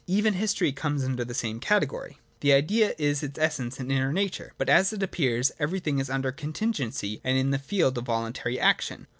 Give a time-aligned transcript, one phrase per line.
[0.07, 2.17] Even history comes under the same category.
[2.39, 6.09] The Idea is its essence and inner nature; but, as it appears, every thing is
[6.09, 9.05] under contingency and in the field of voluntary action.